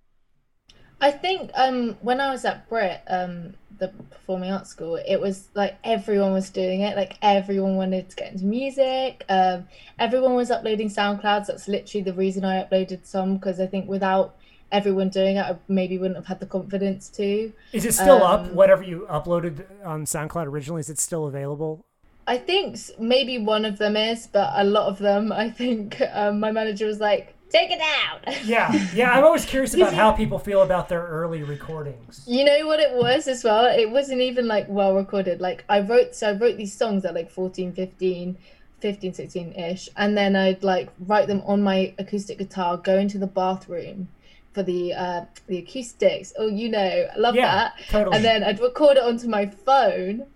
[1.00, 5.48] I think um when I was at Brit, um the performing arts school, it was
[5.54, 6.96] like everyone was doing it.
[6.96, 9.24] Like everyone wanted to get into music.
[9.28, 9.66] Um,
[9.98, 11.46] everyone was uploading SoundClouds.
[11.46, 14.36] That's literally the reason I uploaded some because I think without
[14.70, 17.52] everyone doing it, I maybe wouldn't have had the confidence to.
[17.72, 18.40] is it still up?
[18.40, 21.84] Um, Whatever you uploaded on SoundCloud originally, is it still available?
[22.26, 26.38] I think maybe one of them is, but a lot of them, I think um,
[26.38, 29.10] my manager was like, "Take it down." Yeah, yeah.
[29.12, 32.22] I'm always curious about how people feel about their early recordings.
[32.26, 33.66] You know what it was as well?
[33.66, 35.40] It wasn't even like well recorded.
[35.40, 38.36] Like I wrote, so I wrote these songs at like 14, 15,
[38.80, 39.88] 15, 16 ish.
[39.96, 44.08] And then I'd like write them on my acoustic guitar, go into the bathroom
[44.52, 46.32] for the uh the acoustics.
[46.38, 47.74] Oh, you know, I love Yeah, that.
[47.88, 48.16] totally.
[48.16, 50.26] And then I'd record it onto my phone.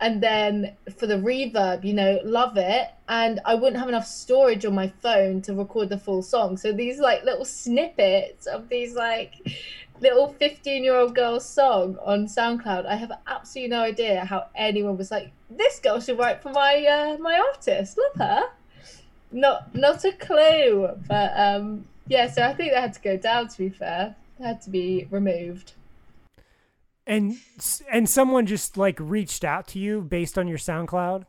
[0.00, 2.88] And then for the reverb, you know, love it.
[3.08, 6.56] And I wouldn't have enough storage on my phone to record the full song.
[6.56, 9.34] So these like little snippets of these like
[10.00, 12.86] little 15 year old girl song on SoundCloud.
[12.86, 16.84] I have absolutely no idea how anyone was like, this girl should write for my
[16.84, 17.98] uh, my artist.
[17.98, 18.44] Love her.
[19.32, 20.90] Not not a clue.
[21.08, 24.14] But um yeah, so I think that had to go down to be fair.
[24.38, 25.72] It had to be removed.
[27.08, 27.36] And
[27.90, 31.24] and someone just like reached out to you based on your SoundCloud.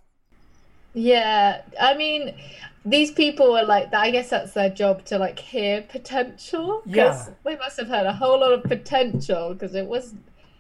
[0.94, 2.36] Yeah, I mean,
[2.86, 6.82] these people are like I guess that's their job to like hear potential.
[6.82, 7.26] 'cause Yeah.
[7.44, 10.14] we must have heard a whole lot of potential because it was,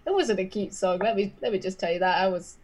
[0.05, 0.99] it wasn't a cute song.
[0.99, 2.55] Let me let me just tell you that I was,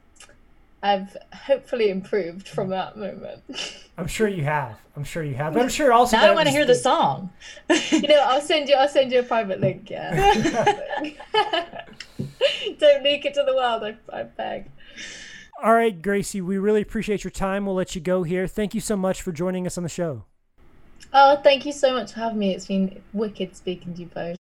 [0.82, 3.44] I've hopefully improved from that moment.
[3.98, 4.78] I'm sure you have.
[4.96, 5.54] I'm sure you have.
[5.54, 6.18] But I'm sure also.
[6.18, 7.30] now that I want to hear the song.
[7.92, 9.90] you know, I'll send you I'll send you a private link.
[9.90, 10.14] Yeah.
[12.80, 13.84] Don't leak it to the world.
[13.84, 14.70] I, I beg.
[15.64, 17.66] All right, Gracey, we really appreciate your time.
[17.66, 18.46] We'll let you go here.
[18.46, 20.26] Thank you so much for joining us on the show.
[21.14, 22.54] Oh, thank you so much for having me.
[22.54, 24.38] It's been wicked speaking to you both.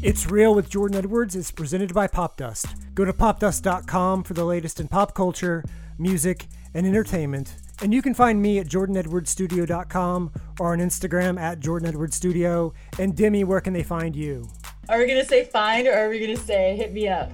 [0.00, 2.94] It's Real with Jordan Edwards is presented by Popdust.
[2.94, 5.64] Go to popdust.com for the latest in pop culture,
[5.98, 7.56] music, and entertainment.
[7.80, 12.72] And you can find me at jordanedwardsstudio.com or on Instagram at jordanedwardsstudio.
[12.98, 14.48] And Demi, where can they find you?
[14.88, 17.30] Are we gonna say find or are we gonna say hit me up?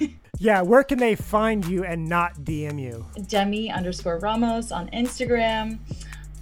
[0.38, 3.06] Yeah, where can they find you and not DM you?
[3.28, 5.78] Demi underscore Ramos on Instagram,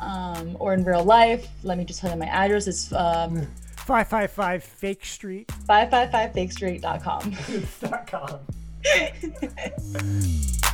[0.01, 1.47] um, or in real life.
[1.65, 3.47] Let me just tell you my address is um,
[3.77, 5.49] 555 Fake Street.
[5.69, 7.37] 555fakestreet.com.
[7.83, 8.41] dot com.